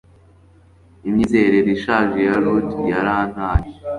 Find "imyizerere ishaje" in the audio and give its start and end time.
1.07-2.17